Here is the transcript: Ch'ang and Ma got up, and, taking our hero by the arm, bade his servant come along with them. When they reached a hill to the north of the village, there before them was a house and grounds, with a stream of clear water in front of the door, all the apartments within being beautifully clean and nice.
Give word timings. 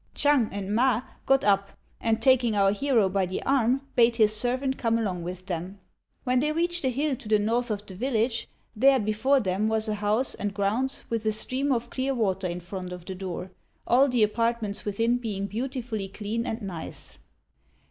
Ch'ang 0.15 0.49
and 0.51 0.73
Ma 0.73 1.03
got 1.27 1.43
up, 1.43 1.77
and, 1.99 2.19
taking 2.23 2.55
our 2.55 2.71
hero 2.71 3.07
by 3.07 3.27
the 3.27 3.43
arm, 3.43 3.81
bade 3.95 4.15
his 4.15 4.35
servant 4.35 4.75
come 4.75 4.97
along 4.97 5.21
with 5.21 5.45
them. 5.45 5.77
When 6.23 6.39
they 6.39 6.51
reached 6.51 6.83
a 6.83 6.89
hill 6.89 7.15
to 7.17 7.27
the 7.29 7.37
north 7.37 7.69
of 7.69 7.85
the 7.85 7.93
village, 7.93 8.47
there 8.75 8.99
before 8.99 9.39
them 9.39 9.67
was 9.67 9.87
a 9.87 9.93
house 9.93 10.33
and 10.33 10.55
grounds, 10.55 11.03
with 11.11 11.23
a 11.27 11.31
stream 11.31 11.71
of 11.71 11.91
clear 11.91 12.15
water 12.15 12.47
in 12.47 12.61
front 12.61 12.91
of 12.91 13.05
the 13.05 13.13
door, 13.13 13.51
all 13.85 14.07
the 14.07 14.23
apartments 14.23 14.85
within 14.85 15.17
being 15.17 15.45
beautifully 15.45 16.07
clean 16.07 16.47
and 16.47 16.63
nice. 16.63 17.19